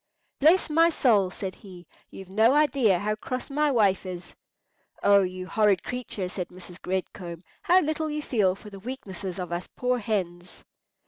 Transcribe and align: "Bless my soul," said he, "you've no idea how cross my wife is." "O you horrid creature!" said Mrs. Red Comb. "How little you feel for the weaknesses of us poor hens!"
"Bless 0.39 0.67
my 0.67 0.89
soul," 0.89 1.29
said 1.29 1.53
he, 1.53 1.85
"you've 2.09 2.27
no 2.31 2.55
idea 2.55 2.97
how 2.97 3.13
cross 3.13 3.51
my 3.51 3.69
wife 3.69 4.03
is." 4.03 4.33
"O 5.03 5.21
you 5.21 5.45
horrid 5.45 5.83
creature!" 5.83 6.27
said 6.27 6.47
Mrs. 6.47 6.79
Red 6.87 7.13
Comb. 7.13 7.43
"How 7.61 7.81
little 7.81 8.09
you 8.09 8.23
feel 8.23 8.55
for 8.55 8.71
the 8.71 8.79
weaknesses 8.79 9.37
of 9.37 9.51
us 9.51 9.67
poor 9.75 9.99
hens!" 9.99 10.63